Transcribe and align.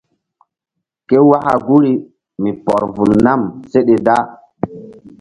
Ké 1.07 1.17
waka 1.29 1.53
guri 1.65 1.93
mi 2.41 2.51
pɔr 2.65 2.83
vul 2.95 3.11
nam 3.25 3.41
seɗe 3.71 3.95
da. 4.05 4.15